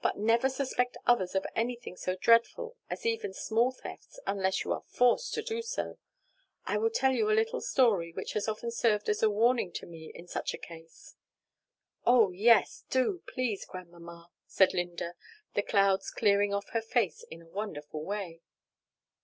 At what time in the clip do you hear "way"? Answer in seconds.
18.04-18.42